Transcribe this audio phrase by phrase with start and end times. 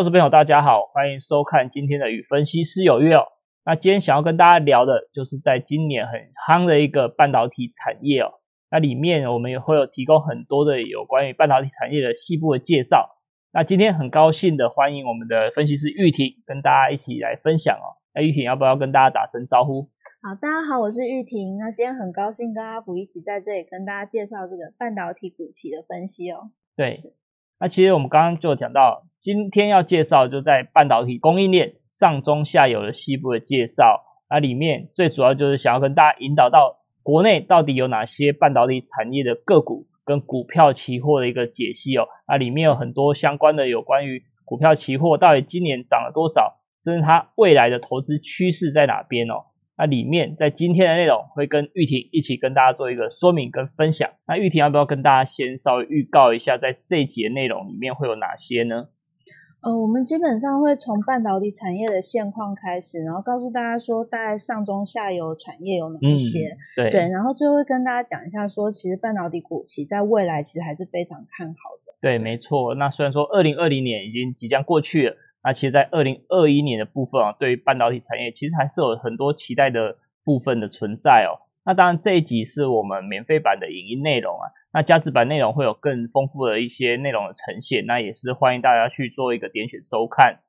[0.00, 3.22] 各位投资朋友，大家好，欢迎收看今天的与分析师有约哦。
[3.66, 8.32] 那今天想要跟大家聊的，就是在今年很夯的一个半导体产业哦。
[8.70, 13.10] 那里面我们也会有提供很多的有关于半导体产业的细部的介绍。
[13.52, 18.00] 那今天很高兴的欢迎我们的分析师玉婷跟大家一起来分享哦。
[18.14, 19.82] 那玉婷要不要跟大家打声招呼？
[20.22, 21.58] 好，大家好，我是玉婷。
[21.58, 26.52] 那今天很高兴跟阿福一起在这里跟大家介绍这个半导体股期的分析哦。
[26.74, 26.98] 对。
[27.60, 34.02] 那其实我们刚刚就讲到，今天要介绍就在半导体供应链上中下游的细部的介绍。
[34.30, 42.06] 那里面最主要就是想要跟大家引导到国内到底有哪些半导体产业的个股跟股票期货的一个解析哦。
[42.26, 49.44] 那里面有很多相关的有关于股票期货到底今年涨了多少，甚至它未来的投资趋势在哪边哦。
[49.80, 54.10] 那里面在今天的内容会跟玉婷一起跟大家做一个说明跟分享。
[54.28, 58.88] 那玉婷要不要跟大家先稍微预告一下，在这一节内容里面会有哪些呢？
[59.62, 66.54] 呃，我们基本上会从半导体产业的现况开始，然后告诉大家说，大概上中下游产业有哪一些。
[66.76, 71.54] 对对，然后最后会跟大家讲一下，说其实半导体股期在未来其实还是非常看好
[71.86, 71.94] 的。
[72.02, 72.74] 对，没错。
[72.74, 75.16] 那虽然说二零二零年已经即将过去了。
[75.42, 81.48] 那其实，在二零二一年的部分啊，对于半导体产业，其实还是有很多期待的部分的存在哦。
[81.64, 84.50] 那当然，这一集是我们免费版的影音内容啊。
[84.72, 90.40] 那加值版内容会有更丰富的一些内容的呈现，那也是欢迎大家去做一个点选收看。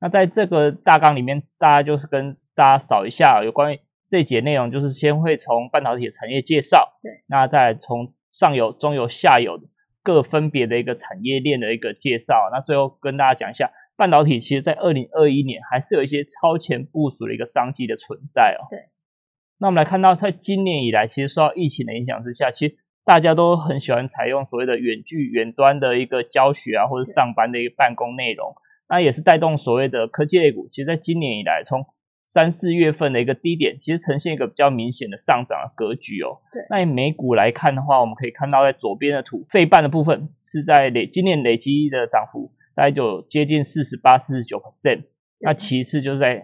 [0.00, 9.60] 那在这个大纲里面，大家就是跟大家扫一下有关于这一节内容，就是先会从半导体的产业介绍，对，那再从上游、中游、下游
[10.02, 13.70] 各分别的一个产业链的一个介绍，那最后跟大家讲一下。
[13.98, 18.62] 半导体其实，在二零二一年还是有一些超前部署的一个商机的存在哦。
[18.70, 18.78] 对，
[19.58, 28.54] 那我们来看到，在今年以来，其实受到疫情的影响之下，其实大家都很喜欢采用所谓的远距远端的一个教学啊，或者上班的一个办公内容，
[28.88, 30.68] 那也是带动所谓的科技类股。
[30.70, 31.84] 其实，在今年以来，从
[32.22, 36.38] 三四月份的一个低点，其实呈现一个比较明显的上涨的格局哦。
[36.52, 42.52] 对，那以美股来看的话，我们可以看到，在左边的图，费半的部分是在累今年累积的涨幅。
[42.78, 45.02] 大概就接近四十八、四十九 percent，
[45.40, 46.40] 那其次就是在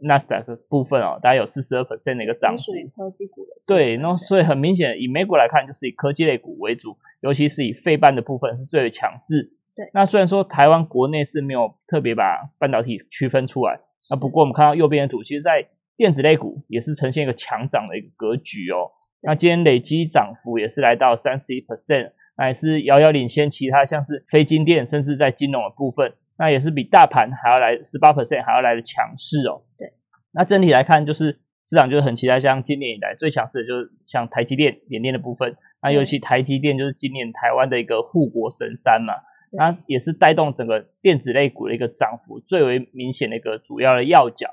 [0.00, 2.72] 纳斯达克部分哦，大概有四十二 percent 的一个涨幅。
[2.96, 9.52] 科技股的对，那所以很明显，以美股来看，就是以科技类股为主，尤其是以费半的部分是最为强势。
[9.76, 13.78] 对，那虽然说台湾国内是没有特别把半导体区分出来，
[14.08, 15.68] 那不过我们看到右边的图，其实在
[15.98, 18.90] 电子类股也是呈现一个强涨的一个格局哦。
[19.20, 22.12] 那今天累积涨幅也是来到三十一 percent。
[22.36, 29.62] 那也是遥遥领先其他像是非金电，甚至在金融的部分，那也是比大盘还要来十八 percent 还要来的强势哦。
[29.78, 29.92] 对，
[30.32, 35.56] 那整体来看，就是市场就是很期待，像今年以来最强势的就是像台积电、联电的部分。
[35.80, 39.14] 那尤其台积电就是今年台湾的一个护国神山嘛，
[39.52, 44.48] 那也是带动整个电子类股的一个涨幅最为明显的一个主要的要角。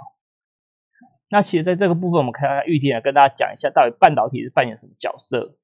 [1.29, 5.55] 那其实在这个部分，我们看看玉婷来跟大家讲一下，到底半导体是扮演什么角色。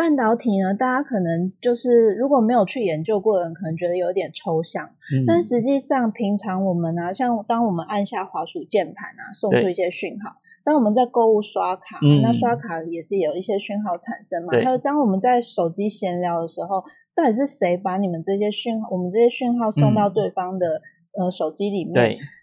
[0.00, 4.88] 半导体呢，大家可能就是如果没有去研究过的人，可能觉得有点抽象。
[5.12, 10.30] 嗯，但实际上，平常我们啊，像当我们按下滑鼠键盘啊，送出一些讯号；
[10.64, 14.54] 当我们在购物刷卡，那刷卡也是有一些讯号产生嘛。
[14.64, 16.82] 还有当我们在手机闲聊的时候，
[17.14, 20.80] 到底是谁把你们这些讯号，我们这些讯号送到对方的
[21.12, 21.92] 呃手机里面？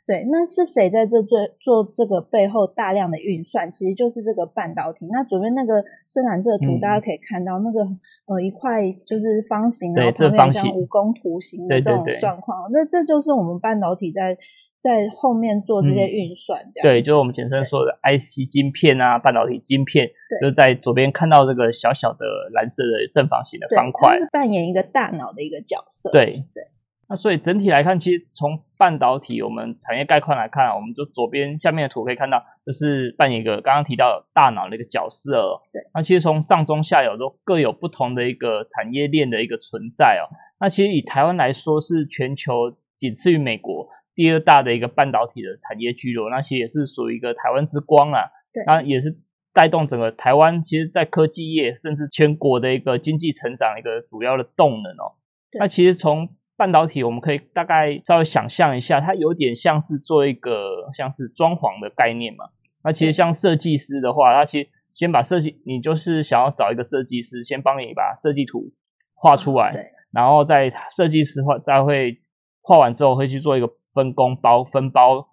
[0.07, 0.25] 对。
[0.31, 3.69] 那是谁在这做做这个背后大量的运算？
[3.69, 5.05] 其实就是这个半导体。
[5.11, 7.81] 那左边那个深蓝色图，大家可以看到那个
[8.25, 12.69] 呃一块就是方形，然后旁边像蜈蚣图形的这种状况。
[12.71, 14.37] 那这就是我们半导体在
[14.79, 16.63] 在后面做这些运算。
[16.81, 20.07] 对，就是我们简称说的 IC 晶片啊，半导体晶片，
[20.41, 26.09] 就在左边看到这个小小的蓝色的正方形的方块，扮演一个大脑的一个角色。
[26.11, 26.63] 对对。
[27.09, 35.57] 那所以整体来看，其实从半导体我们产业概况来看，啊我们就左边下面的图可以看到，就是扮演一个刚刚提到大脑的一个角色。
[35.71, 35.81] 对。
[35.93, 40.27] 那其实从上中下游都各有不同的一个产业链的一个存在哦。
[40.59, 42.53] 那其实以台湾来说，是全球
[42.97, 48.23] 仅次于美国第二大的一个半导体的产业聚落，那其实也是属于一个台湾之光啊。
[48.51, 48.61] 对。
[48.65, 49.17] 那也是
[49.53, 55.15] 带动整个台湾，其实在科技业甚至全国的一个经济成长一个主要的动能哦。
[55.57, 56.27] 那其实从
[56.57, 62.45] 半导体，我们可以大概稍微想象一下，它有点像是做一个像是装潢的概念嘛。
[62.83, 68.71] 那其实像设计师的话，他其实先把设计，你就是想要找一个设计师，先帮你把设计图
[69.13, 69.71] 画出来，
[70.11, 72.17] 然后再设计师画再会
[72.61, 75.27] 画完之后，会去做一个分工包、分包、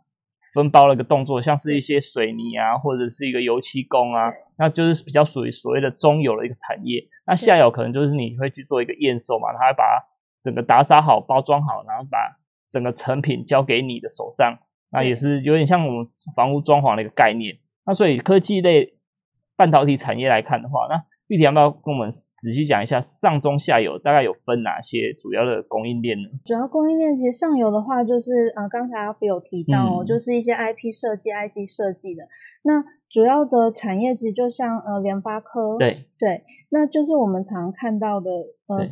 [0.52, 7.02] 分包了一个动作，像是一些水泥啊，或者是一个油漆工啊，那就是比较属于所谓的中游的一个产业。
[7.26, 9.84] 那下游可能就是你会去做一个验收嘛，他会把。
[10.44, 12.38] 整个打扫好、包装好，然后把
[12.68, 14.58] 整个成品交给你的手上，
[14.92, 16.06] 那也是有点像我们
[16.36, 17.56] 房屋装潢的一个概念。
[17.86, 18.98] 那所以科技类
[19.56, 26.28] 半导体产业来看的话，那玉婷要不要跟我们仔细讲一下上中下游大概有分哪些主要的供应链呢？
[26.44, 32.22] 主要供应链其实上游的话，就是呃刚才阿飞有提到哦，就是一些 IP 设计、IC 设计的。
[32.62, 38.30] 那主要的产业其实就像呃联发科，对对，那就是我们常看到的
[38.66, 38.86] 呃，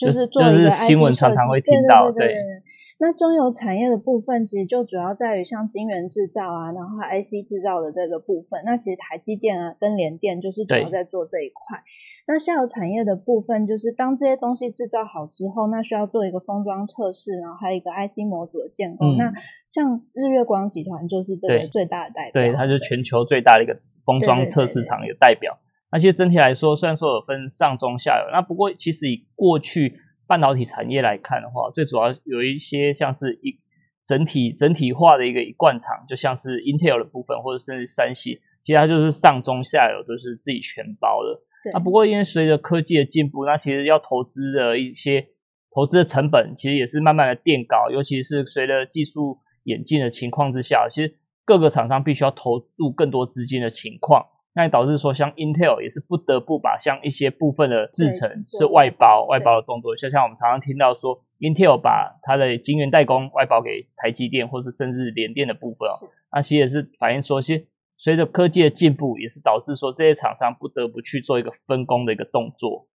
[0.00, 2.34] 就是做一个新闻常常会听到，对。
[3.02, 8.60] 那中游产业的部分，其实就主要在于像晶圆制造啊，然后 IC 制造的这个部分。
[8.66, 11.82] 那其实台积电啊跟联电就是主要在做这一块。
[12.26, 19.06] 那下游产业的部分，就是当这些东西制造好之后，那需要做一个封装测试，然后还有一个 IC 模组的建构。
[19.16, 19.32] 那
[19.66, 23.74] 像日月光集团就是这个最大的代表，对，它是全球最大的一个
[24.04, 25.58] 封装测试厂的代表。
[25.92, 30.00] 那其实整体来说，虽然说有分上中下游，那不过其实以过去。
[30.30, 33.58] 半导体产业来看的话，最主要有一些像是一
[34.06, 41.36] 整体整体化的一个一贯厂，就像是 Intel 的部分，或者甚至三系，其实它就是上中下游都是自己全包的。
[41.72, 45.26] 那不过因为随着科技的进步，那其实要投资的一些
[45.74, 54.24] 投资的成本，其实也是慢慢的垫高，尤其是随着技术演进的情况之下，其实各个厂商必须要投入更多资金的情况。
[54.52, 67.66] 那也导致说，像 Intel 也是不得不把像一些部分的制程是外包、外包的动作，就像我们常常听到说，Intel 把它的晶圆代工外包给台积电，或是甚至联电的部分哦，那其实也是反映说，其实
[67.96, 72.88] 随着科技的进步，也是导致说这些厂商不得不去做一个分工的一个动作。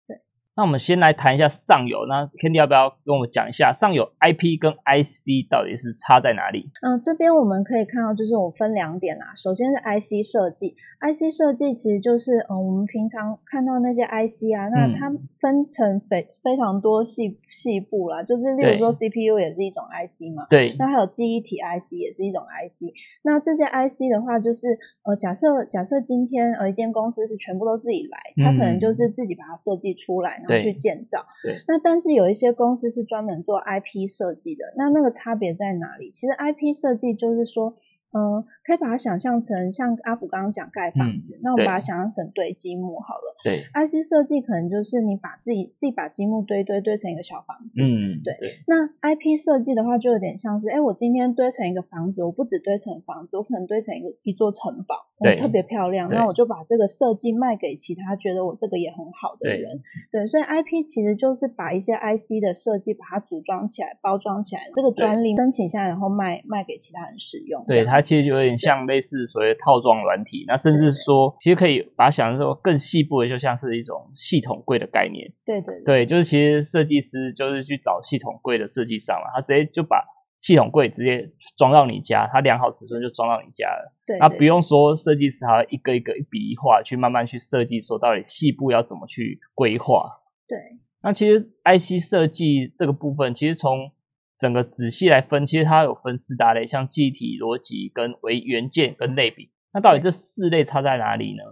[0.54, 6.69] 那我们先来谈一下上游，那 Candy 要不要跟我们讲一下上游 IP 跟 IC 到底是差在哪里？
[6.82, 9.32] 嗯，这边我们可以看到，就是我分两点啦。
[9.34, 15.08] 首先是 IC 设计，IC 设计其实就是嗯，我们平常看到那些 IC 啊，那它
[15.40, 20.76] 分成非非常多细细部啦，就是例如说 CPU 也是一种 IC 嘛，对。
[20.78, 22.93] 那还有记忆体 IC 也是一种 IC。
[23.25, 24.69] 那这些 IC 的话，就是
[25.05, 30.42] 呃，假设假设今天呃一间公司是全部都自己来，它可能就是自己把它设计出来。
[30.47, 31.62] 然后去建造，对。
[31.69, 36.11] 那但是有一些公司是专门做 IP 设计的，那那个差别在哪里？
[36.11, 37.77] 其实 IP 设计就是说。
[38.15, 43.31] 嗯，可以把它想象成像阿福刚刚讲盖房子，那我们把它想象成堆积木好了。
[43.43, 47.83] 对，IC 设计可能就是你把自己自己把积木堆堆堆成一个小房子。
[47.83, 48.35] 嗯，对。
[48.67, 56.09] 那 IP 设计的话，就有点像是，哎，我今天堆成一个房子，我不止堆成房子，我可能堆成一个一座城堡，对，特别漂亮。
[56.11, 59.81] 那我就把这个设计卖给其他觉得我这个也很好的人。
[60.12, 67.65] 对，所以 IP 其实就是把一些 IC 的设计把它组装起来、包装起来，这个专利申请下来，然后卖卖给其他人使用。
[67.67, 68.03] 对它。
[68.03, 75.26] 其实有点像类似所谓套装软体，那甚至说，其实可以把它想成说更细部的，就像是一种系统柜的概念。
[75.43, 80.05] 对对对，就是其实设计师就是去找系统柜的设计商嘛，他直接就把
[80.43, 81.26] 系统柜直接
[81.56, 83.94] 装到你家，他量好尺寸就装到你家了。
[84.06, 90.11] 对，那不用说设计师还要一个一个一笔一画去慢慢去设计，说到底细部要怎么去规划。
[90.46, 90.58] 对，
[91.02, 93.91] 那其实 IC 设计这个部分，其实从
[94.36, 99.51] 整个仔细来分，其实它有分四大类，像记忆体、逻辑、跟为元件跟类比。
[99.72, 101.43] 那到底这四类差在哪里呢？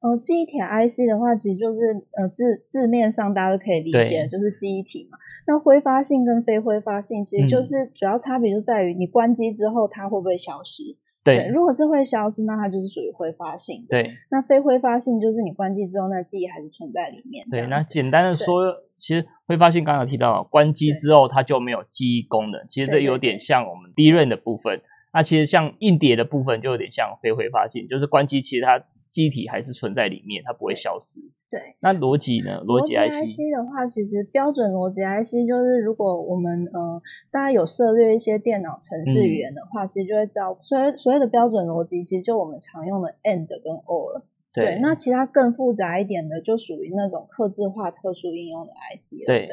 [0.00, 1.80] 呃，记忆体 IC 的话，其实就是
[2.16, 5.18] 呃字字面上大家都可以理解，就是记忆体嘛。
[5.46, 10.96] 那挥发性跟非挥发性，其实就是主要差别就在于你关机之后它会不会消失。
[11.24, 13.84] 对，如果是会消失，那它就是属于挥发性。
[13.88, 17.46] 对，那非挥发性就是你关机之后，那记忆还是存在里面。
[17.50, 18.54] 对，那简单的说。
[19.00, 22.60] 其实挥发性刚刚有提到，关机之后它就没有记忆功能。
[22.68, 24.80] 其实这有点像我们低润的部分。
[25.12, 28.76] 那其实像硬碟的部分就有点像非挥发性，就是关机其实它
[29.10, 31.20] 机体还是存在里面，它不会消失。
[31.50, 31.60] 对。
[31.80, 32.62] 那逻辑呢？
[32.64, 37.00] 逻辑 IC 的话，其实标准逻辑 IC 就是如果我们呃
[37.30, 44.22] 大家有涉猎一些电脑程式语言的话，其实就会知道，所谓所谓的标准逻辑，其实就我们常用的 AND 跟 OR。
[44.52, 49.26] 对，那其他更复杂一点的，就属于那种刻字化特殊应用的 IC 了。
[49.26, 49.48] 对，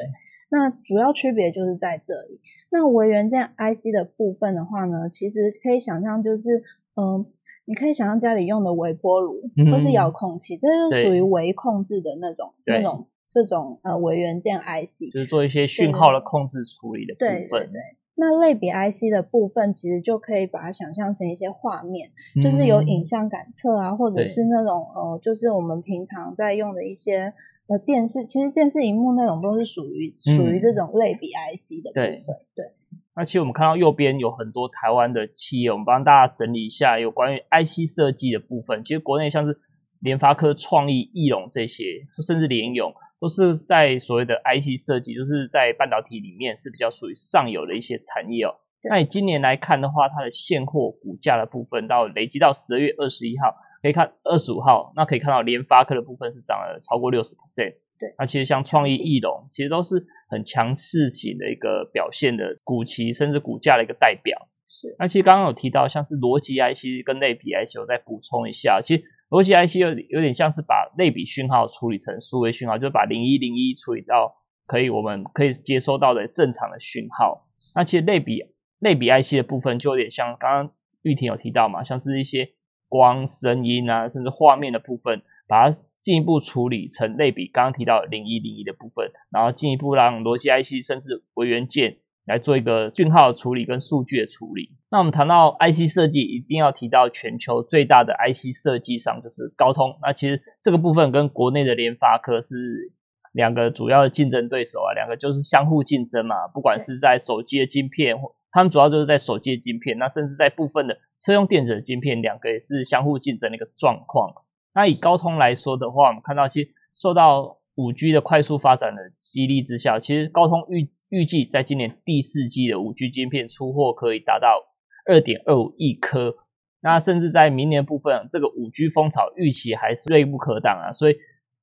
[0.50, 2.40] 那主要区别就是在这里。
[2.70, 6.62] 那微元件 IC 的部分的话呢，其实可以想象，就是
[6.96, 7.24] 嗯，
[7.66, 17.70] 你可以想象家里用的微波炉或是遥控器，这就属于微控制的那种那种这种呃微元件 IC，就是做一些讯号的控制处理的部分。
[17.72, 17.80] 对。
[18.18, 22.08] 那类比 IC 的部分，其实就可以把它想象成一些画面，
[22.42, 27.34] 就是有影像感测啊，或者是那种呃，就是我们平常在用的一些
[27.66, 32.36] 呃电视，其实电视荧幕那种都是属于属于这种类比 IC 的部分。
[32.54, 32.70] 对。
[33.16, 38.84] 那其实我们看到右边有很多台湾的企业，我们帮大家整理一下有关于 IC 设计的部分。
[38.84, 39.58] 其实国内像是
[40.00, 41.84] 联发科、创意、翼龙这些，
[42.24, 42.92] 甚至联咏。
[43.18, 48.52] 都是在所谓的 IC 设计，就是在半导体里面是比较属于上游的一些产业哦。
[48.90, 57.72] 那你今年来看的话，它的现货股价的部分到累积到十二月二十一号，可以看二十五号，那可以看到联发科的部分是涨了超过六十 percent。
[57.98, 64.36] 对，那其实像创意、翼龙，其实都是很强势型的一个表现的股旗，甚至股价的一个代表。
[64.66, 74.34] 是，那其实刚刚有提到，像是逻辑 IC 跟类比 IC，我再补充一下，其实逻辑 IC 有有点像是把类比讯号处理成数位讯号，就是把零一零一处理到
[74.66, 77.48] 可以我们可以接收到的正常的讯号。
[77.74, 78.42] 那其实类比
[78.80, 82.50] 类比 IC 的部分就有点像刚刚玉婷有提到嘛，像是一些
[82.88, 85.22] 光、声音啊，甚至画面的部分。
[85.48, 94.70] 把它进一步处理成类比刚刚提到零一零一的部分，然后进一步让逻辑 IC 甚至微元件来做一个讯号处理跟数据的处理。
[94.90, 99.96] 那我们谈到 IC 设计，一定要提到全球最大的 IC 设计商就是高通。
[100.02, 102.92] 那其实这个部分跟国内的联发科是
[103.32, 106.48] 两个主要的竞争对手啊，两个就是相互竞争嘛。
[106.48, 114.32] 不管是在手机的晶片，或他们主要就是在手机的晶片，那甚至在部分的车用电子的晶片，两个也是相互竞争的一个状况。
[114.76, 124.62] 那以高通来说的话，我们看到其实受到五 G 的快速发展的激励之下，其实高通预预计在今年第四季的五 G 晶片出货可以达到
[125.06, 126.34] 二点二五亿颗。
[126.82, 130.92] 那甚至在明年部分，这个五 G 风潮预期还是锐不可挡啊。
[130.92, 131.16] 所以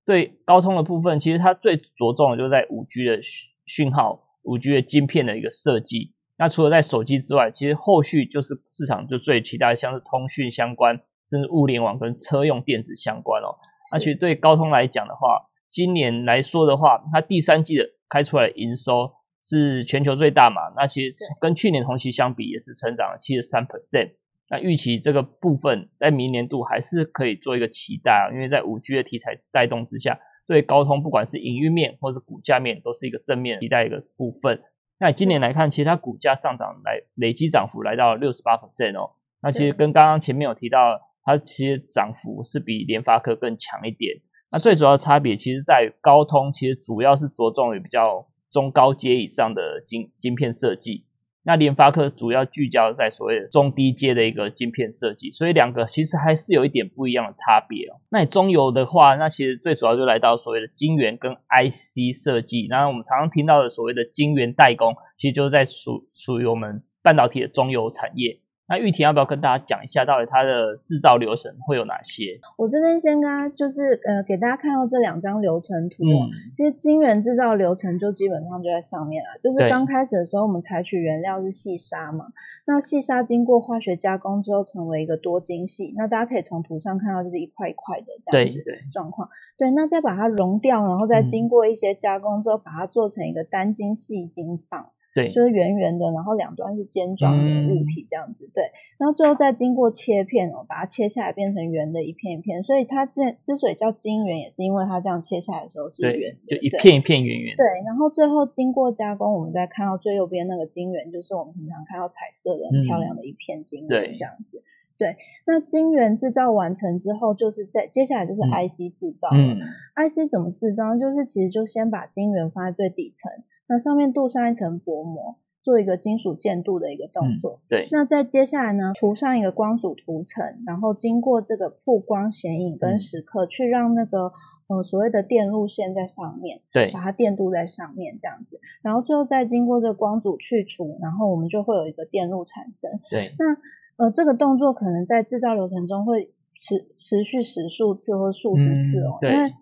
[0.03, 3.20] 对高通的部分，其实它最着重的就是在五 G 的
[3.67, 6.13] 讯号、五 G 的晶片的一个设计。
[6.36, 11.00] 那除了在手机之外，其实后续就是市场就最期待像是通讯相关。
[11.27, 13.56] 甚至物联网跟车用电子相关哦，
[13.92, 19.12] 那其实对高通来讲的话，今年来说的话，它第三季的开出来的营收
[19.42, 24.12] 是全球最大嘛，那其实跟去年同期相比也是成长了七十三 percent。
[24.50, 34.62] 那预期这个部分在明年度还是可以做一个期待啊，因为在五 G 的题材带动之下，对高通不管是营运面或者股价面都是一个正面期待一个部分。
[35.00, 39.12] 那今年来看，其实它股价上涨来累积涨幅来到六十八 percent 哦，
[39.42, 41.00] 那其实跟刚刚前面有提到。
[41.24, 44.22] 它其实涨幅是比联发科更强一点。
[44.51, 51.06] 那最主要差别，其实在于高通其实主要是着重于比较中高阶以上的晶晶片设计，
[51.42, 58.00] 那联发科主要聚焦在所谓的中低阶的一个晶片设计，所以两个其实还是有一点不一样的差别哦。
[58.12, 62.68] 那你中游的话，那其实最主要就来到所谓的晶圆跟 IC 设计。
[62.70, 68.39] 那我们常常听到的所谓的晶圆代工，其实就是在属属于我们半导体的中游产业。
[68.70, 72.39] 那玉婷要不要跟大家讲一下，到底它的制造流程会有哪些？
[72.58, 76.03] 我这边先跟大家就是呃，给大家看到这两张流程图。
[76.03, 79.38] 嗯，其实晶圆制造流程就基本上就在上面了。
[79.41, 82.25] 就是刚开始的时候，我们采取原料是细沙嘛，
[82.65, 85.93] 那细沙经过化学加工之后，成为一个多晶细。
[85.98, 89.27] 那大家可以从图上看到，就是一块一块的这样子状况。
[89.58, 94.89] 对，那再把它熔掉，然后再经过一些加工之后，把它做成一个单晶细晶棒。
[95.13, 98.50] 对，就是圆圆的，然后两端是尖状的物体这样子。
[98.51, 98.63] 对，
[98.98, 102.63] 然后最后再经过切片哦，把它切下来变成圆的一片一片。
[102.63, 107.55] 所以它之之所以叫晶圆，也是因为它这样切下来的时候是圆，就一片一片圆圆。
[107.55, 114.63] 对，然后最后经过加工，我们再看到最右边那个晶圆，就是我们平常看到彩色的很漂亮的一片晶圆这样子。
[114.98, 115.15] 对，
[115.46, 119.27] 那晶圆制造完成之后，就是在接下来就是 IC 制造。
[119.32, 119.60] 嗯
[119.96, 120.98] ，IC 怎么制造？
[120.98, 123.32] 就是其实就先把晶圆放在最底层。
[123.67, 127.62] 那上面镀上一层薄膜，做一个金属建镀的一个动作。
[127.70, 127.88] 对。
[127.91, 134.32] 那在接下来呢，涂上一个光阻涂层，然后经过这个曝光显影跟蚀刻，去让那个
[134.67, 138.60] 呃所谓的电路线在上面，对，把它电镀在上面这样子。
[138.82, 142.91] 然后最后再经过这个光阻去除，然后我们就会有一个电路产生。
[143.10, 143.34] 对。
[143.39, 149.53] 那呃这个动作可能在制造流程中会持持续十数次或数十次哦，因为。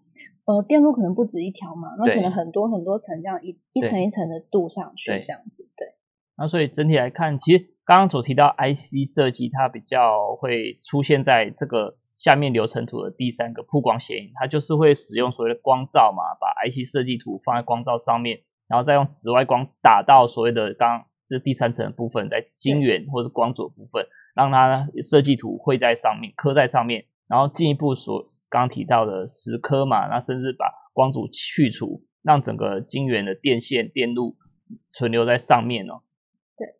[0.51, 5.88] 呃，电路可能不止一条嘛，那可能很多很多层这样一一层一层的镀上去，这样子对。
[6.38, 24.05] 那所以整体来看，其实刚刚所提到 IC 设计，它比较会出现在这个下面流程图的第三个曝光显影，它就是会使用所谓的光照嘛，把 IC 设计图放在光照上面，然后再用紫外光打到所谓的刚这第三层的部分，在晶圆或者光阻部分，
[24.36, 27.05] 让它设计图会在上面刻在上面。
[27.31, 34.35] 然后进一步所刚刚提到的蚀刻嘛，那甚至把光阻去除，让整个晶圆的电线电路
[34.93, 36.01] 存留在上面哦。
[36.57, 36.75] 对。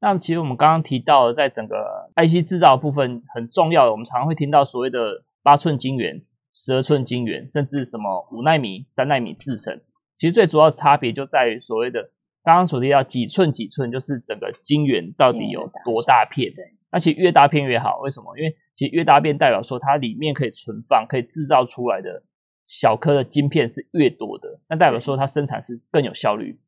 [0.00, 6.24] 那其实我们刚刚提到，在整个 IC 制造部分很重要的，我们常常会听到所谓的八寸晶圆、
[6.54, 9.78] 十二寸晶圆，甚至什么五纳米、三纳米制成。
[10.16, 12.10] 其实最主要的差别就在于所谓的
[12.42, 16.50] 刚刚所提到几寸几寸，就是整个晶圆到底有多大片。
[16.54, 16.72] 对。
[16.94, 18.38] 而且越大片越好，为什么？
[18.38, 22.22] 因为其实越大片代表说它里面可以存放、可以制造出来的
[22.66, 26.60] 小颗的晶片是越多的，那代表说它生产是更有效率。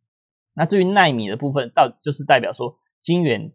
[0.55, 3.53] 那至于纳米的部分，到就是代表说晶圆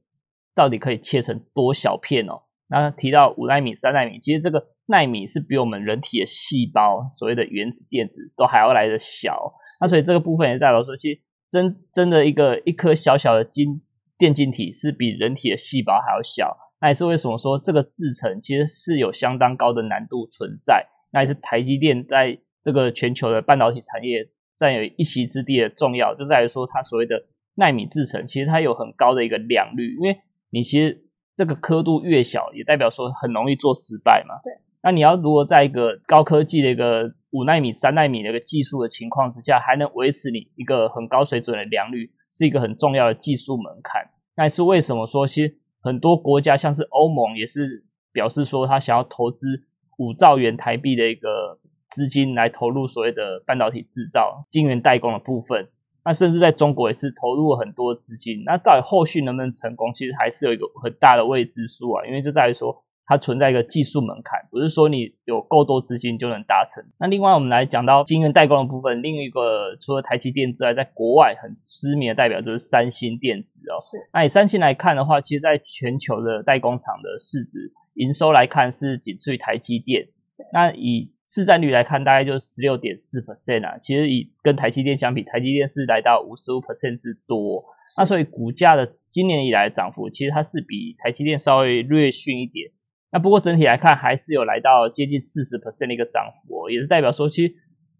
[0.55, 2.43] 到底可以切成多小片哦。
[2.67, 9.53] 那提到五纳米、三纳米，其实这个纳米是比我们人体的细胞所谓的原子电子都还要来的小。
[9.81, 13.81] 那所以这个部分也代表说，其实真真的一个一颗小小的晶
[14.21, 16.55] 电晶体是比人体的细胞还要小。
[16.79, 20.85] 那也是为什么说这个制程其实是有相当高的难度存在。
[21.11, 27.25] 那也是台积电在这个全球的半导体产业占有一席之地的重要，就在于说它所谓的
[27.55, 30.17] 纳米制程，其实它有很高的一个良率，因为
[30.51, 31.07] 你其实。
[31.33, 34.35] 这个刻度越小，也代表说很容易做失败嘛。
[34.43, 34.53] 对。
[34.83, 44.01] 那你要如果在一个高科技的一个五纳米、三纳米的一个技术的情况之下，还能维持你一个很高水准的良率，是一个很重要的技术门槛。
[44.35, 49.63] 那是为什么说，其实很多国家像是欧盟也是表示说，他想要投资
[49.97, 51.59] 五兆元台币的一个
[51.89, 55.69] 资金来投入所谓的半导体制造、晶圆代工的部分。
[56.03, 62.03] 那甚至在中国也是投入了很多资金，那到底后续能不能成功，其实还是有一个很大的未知数啊。
[62.07, 66.81] 因为就在于说，它存在一个技术门槛，不是说你有够多资金就能达成。
[66.97, 73.75] 那另外我们来讲到晶圆代工的部分，另一个除了台积电之外，在国外很知名的代表就是三星电子哦。
[73.83, 73.97] 是。
[74.13, 80.07] 那以三星来看的话，其实在全球的代工厂的市值营收来看是仅次于台积电。
[80.53, 83.77] 那以市占率来看，大概就是十六点四 percent 啊。
[83.77, 87.61] 其实以跟台积电相比，台积电是来到五十五 percent 之多。
[87.97, 92.71] 那所以股价的今年以来的涨幅，其实它是比台积电稍微略逊一点。
[93.11, 97.53] 那不过整体来看，还是有来到接近四十 percent 的一个涨幅，也是代表说，其实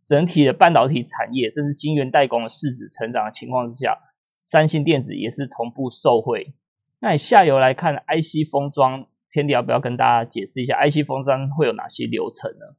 [0.06, 6.54] 整体的半导体产业，甚至晶圆代工的市值成长的情况之下，三星电子也是同步受惠。
[7.00, 12.76] 那以下游来看，IC 封装，天地要不要跟大家解释一下，IC 封装会有哪些流程呢？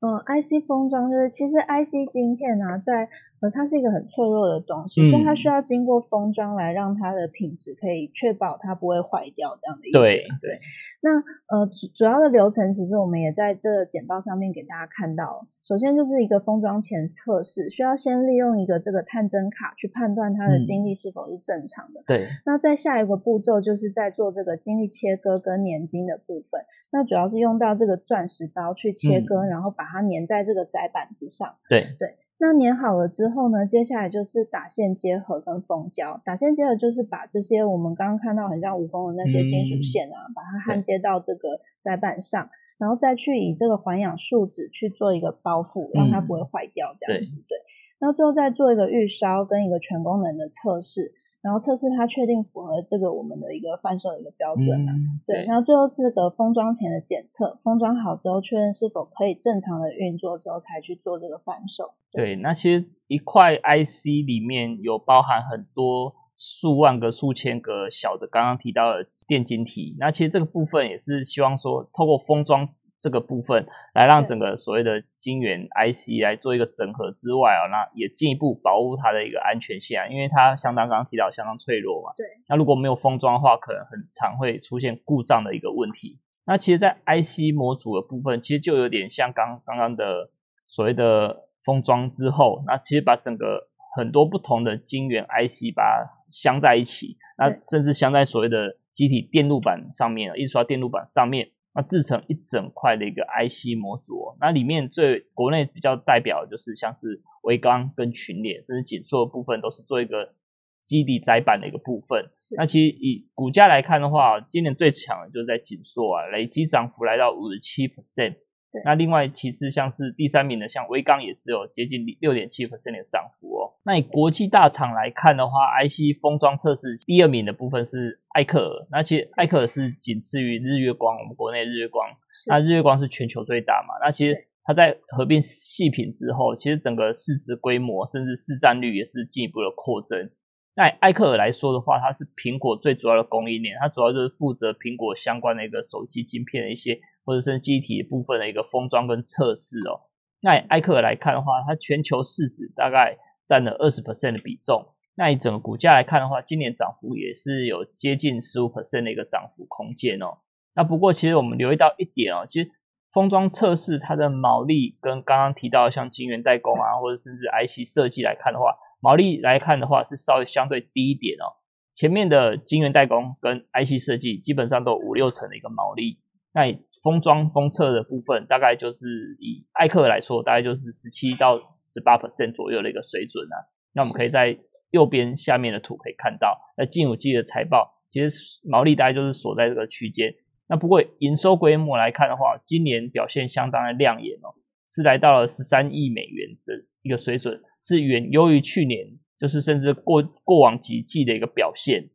[0.00, 3.08] 嗯，IC 封装就是其实 IC 晶片啊，在
[3.40, 9.98] 呃它是一个很脆弱的东西，所以它需要经过封装来让它的品质可以确保它不会坏掉这样的意思。
[9.98, 10.60] 对对。
[11.00, 11.10] 那
[11.54, 15.46] 呃主主要的流程，其实我们也在这个简报上面给大家看到。
[15.66, 22.02] 首先就是一个封装前测试，需要先利用一个这个探针卡去判断它的晶粒是否是正常的。
[22.06, 22.26] 对。
[22.44, 26.60] 那在下一个步骤就是在做这个晶粒切割跟粘晶的部分。
[26.92, 31.54] 那主要是用到这个钻石刀去切割，然后把它粘在这个载板之上。
[31.68, 36.20] 对对，那粘好了之后呢，接下来就是打线结合跟封胶。
[36.24, 47.36] 打线结合就是把这些我们刚刚看到很像蜈蚣的那些金属线啊，把它焊接到这个载板上，然后再去以这个环氧树脂去做一个包覆，让它不会坏掉这样子。
[47.48, 47.56] 对，
[47.98, 51.12] 然后最后再做一个预烧跟一个全功能的测试。
[51.44, 54.92] 然后测试它确定符合这个我们的一个贩售的一个标准啊，
[55.26, 55.44] 对。
[55.44, 61.92] 然后最后是个封装前的检测，封装好之后确认是否可以正常的运作之后，才去做这个贩售。
[62.10, 69.94] 对，那其实一块 IC 里面有包含很多数万个、数千个小的，刚刚提到的电晶体。
[70.00, 72.66] 那其实这个部分也是希望说，透过封装。
[73.04, 82.14] 这个部分来让整个所谓的晶圆 IC 来做一个整合之外啊，那也进一步保护它的一个安全性啊，因为它相当刚刚提到相当脆弱嘛。
[82.16, 82.26] 对。
[82.48, 86.18] 那如果没有封装的话，可能很常会出现故障的一个问题。
[86.46, 90.30] 那其实，在 IC 模组的部分，其实就有点像刚刚刚的
[90.66, 101.50] 所谓的封装之后，那其实把整个很多不同的晶圆 IC 把它镶在一起，那甚至镶在所谓的机体电路板上面，印刷电路板上面。
[101.74, 110.34] 那制成一整块的一个 IC 模组，那里面最国内比较代表的就是像是微刚跟群联，甚至紧缩的部分都是做一个
[110.82, 112.24] 基底载板的一个部分。
[112.56, 118.36] 那其实以股价来看的话，今年最强的就是在紧缩啊，累积涨幅来到五十七 percent。
[118.84, 123.70] 那另外，其次像是第三名的，像微刚也是有接近六点七 percent 的涨幅哦。
[123.84, 132.08] 那以国际大厂来看的话，IC 封装测试第二名的部分是艾克尔，那其实艾克尔是仅次于日月光，我们国内日月光，
[132.46, 133.94] 那日月光是全球最大嘛。
[134.04, 140.30] 那其实它在合并细品之后，其实整个市值规模甚至市占率也是进一步的扩增。
[140.74, 146.98] 那艾克尔来说的话，它是苹果最主要的供应链，它主要就是负责苹果相关的一个手机晶片的一些。
[147.24, 150.10] 或者是机体部分的一个封装跟测试哦。
[150.40, 154.86] 那埃克尔来看的话，它全球市值大概占了二十 percent 的比重。
[155.16, 160.38] 那以整个股价来看的话，今年涨幅也是有接近十五 percent 的一个涨幅空间哦。
[160.74, 162.68] 那不过其实我们留意到一点哦，其实
[163.12, 171.62] 封装测试它的毛利跟刚刚提到像晶圆代工啊，或者甚至 IC 设计来看的话，毛利来看的话是稍微相对低一点哦。
[171.94, 176.18] 前面的晶圆代工跟 IC 设计基本上都五六成的一个毛利。
[176.52, 176.66] 那
[177.04, 183.56] 封装封测的部分，大概就是以艾克来说，大概就是十七到十八 percent 左右的一个水准啊。
[183.92, 184.58] 那我们可以在
[184.90, 190.34] 右边下面的图可以看到，那金武基的财报其实毛利大概就是锁在这个区间。
[190.66, 194.48] 那不过营收规模来看的话，今年表现相当的亮眼哦，
[194.88, 199.06] 是来到了十三亿美元的一个水准，是远优于去年，
[199.38, 202.08] 就是甚至过过往几季的一个表现。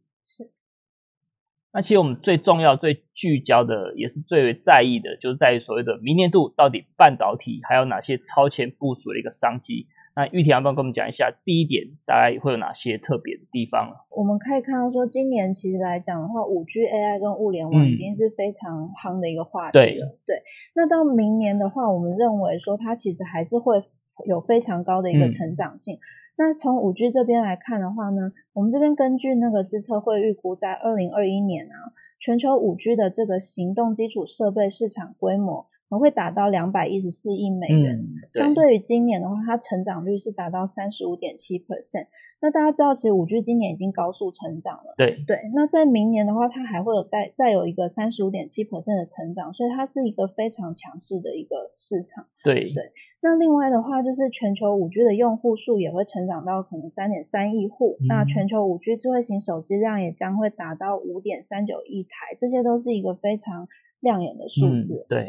[1.69, 1.71] 是。
[1.73, 9.88] 那其实我们最重要、最聚焦的，也是最为在意的，就是在于所谓的明年度到底半导体还有哪些超前部署的一个商机。
[10.15, 13.88] 那玉婷要不要跟我们讲一下，第一点大概会有哪些特别的地方？
[14.10, 20.17] 我们可以看到说，今年其实来讲的话，五 G AI 跟物联网已经是非常夯的一个话题了。
[20.25, 20.41] 对，
[20.75, 23.82] 那到明年的话，我们认为说它其实还是会
[24.25, 25.97] 有非常高的一个成长性。
[26.41, 35.67] 那从五 G 这边来看的话呢，我们这边根据那个自测会预估，在二零二一年啊，全球五 G 的这个行动基础设备市场规模。
[35.89, 37.99] 可能会达到两百一十四亿美元，
[38.34, 42.06] 相对于今年的话，它成长率是达到三十五点七 percent。
[42.41, 44.93] 那大家知道，其实五 G 今年已经高速成长了。
[44.95, 52.25] 对对，那在明年的话，它还会有再再有一个三十五点七 percent 的成长，所以它是一个非常强势的一个市场。
[52.43, 63.67] 对对，那另外的话，就是全球五 G 的用户数也会成长到可能三点三亿户，那全球五 G 智慧型手机量也将会达到五点三九亿台，这些都是一个非常
[63.99, 65.06] 亮眼的数字。
[65.10, 65.25] 对。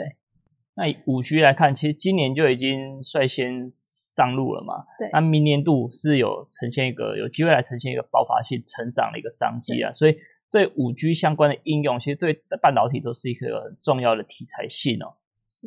[0.77, 4.85] 那五 G 来看，其实今年就已经率先上路了嘛。
[4.99, 5.11] 对。
[5.13, 9.93] 那明年度是有呈现一个有机会来呈现一个爆发性成长的一个商机啊。
[9.93, 10.17] 所以
[10.51, 15.13] 对五 G 相关的应用，其实对半导体都是一个很重要的题材性哦。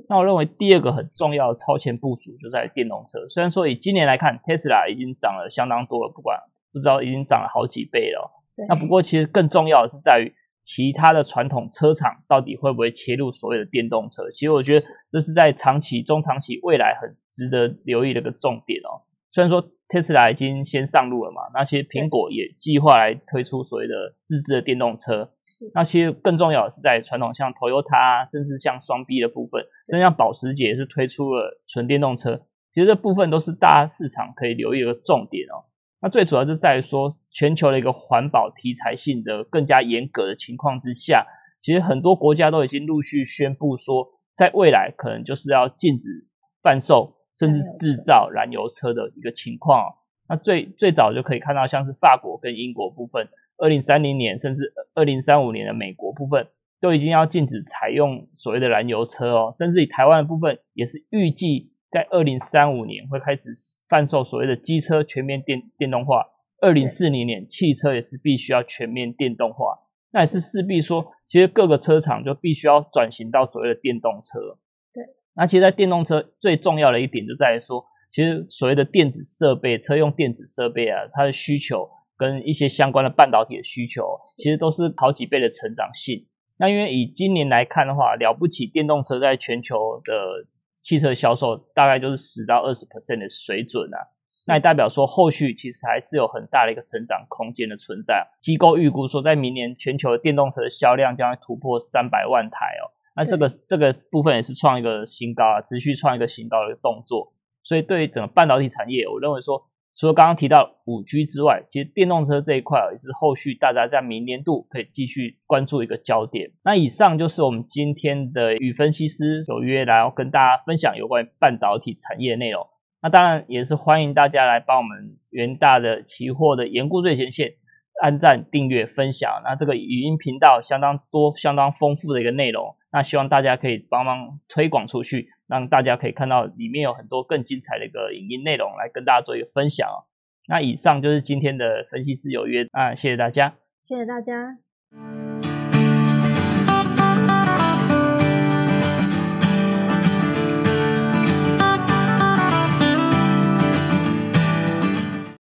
[0.09, 3.19] 那我认为第二个很重要的超前部署就在电动车。
[3.27, 6.39] 虽然说以今年来看，Tesla 已经涨了相当多了，不管
[6.71, 8.31] 不知道已经涨了好几倍了。
[8.69, 10.33] 那不过其实更重要的是在于。
[10.63, 14.30] 其他的传统车厂到底会不会切入所谓的电动车？
[14.32, 19.04] 其实我觉得这是在长期、中长期未来很值得留意的一个重点哦。
[19.30, 25.30] 虽然说特斯拉已经先上路了嘛，那其实苹果也计划来推出所谓的自制的电动车。
[25.73, 32.39] 那其实更重要的是在传统像 Toyota，甚至像双 B 的部分，甚至像保时捷也是推出了纯电动车。
[32.73, 35.65] 其实这部分都是大市场可以留意的重点哦。
[36.03, 41.25] 那最主要就在于说，全球的一个环保题材性的更加严格的情况之下，
[41.61, 46.27] 其实很多国家都已经陆续宣布说，在未来可能就是要禁止
[46.61, 49.81] 贩售甚至制造燃油车的一个情况。
[50.27, 53.25] 那最最早就可以看到，像是法国跟英国部分，
[53.57, 56.45] 二零三零年甚至二零三五年的美国部分，
[56.81, 61.71] 都已经要禁止采用所谓的燃油车哦，甚至以台湾的部分也是预计。
[61.93, 63.51] 在二零三五年会开始
[63.88, 66.25] 贩售所谓的机车全面电电动化，
[66.60, 69.77] 二零四零年汽车也是必须要全面电动化，
[70.12, 74.58] 那也是势必说，其实各个车厂就必须要转型到所谓的电动车。
[74.91, 75.03] 对，
[75.36, 86.25] 那其实，在电动车最重要的一点就在于说，其实所谓的电子设备、车用电子设备啊，它的需求跟一些相关的半导体的需求，其实都是好几倍的成长性。
[86.58, 90.47] 那因为以今年来看的话，了不起电动车在全球的。
[90.84, 93.98] 汽车销售大概就是十到二十 percent 的水准啊，
[94.46, 98.24] 那也代表说后续其实还是有很大的一个成长空间的存在。
[98.39, 107.34] 机构预估说，在明年全球的电动车的销量将会突破三百万台哦，那这个这个部分也是创一个新高啊，持续创一个新高的动作。
[107.63, 109.65] 所以对于整个半导体产业，我认为说。
[109.95, 116.49] 除了刚刚提到五 G 之外，其实电动车这一块也是后续大家在明年度可以继续关注一个焦点。
[116.63, 122.65] 那以上就是我们今天的与分析师有约来跟大家分享有关于半导体产业的内容。
[123.03, 127.53] 那当然也是欢迎大家来帮我们元大的期货的研估最前线
[128.01, 129.29] 按赞、订阅、分享。
[129.43, 135.29] 那这个语音频道相当多、相当丰富的一个内容，那希望大家可以帮忙推广出去。
[135.47, 140.06] 让大家可以看到里面有很多更精彩的一个影音内容来跟大家做一个分享哦。
[140.47, 144.58] 那以上就是今天的分析师有约啊，谢谢大家，谢谢大家。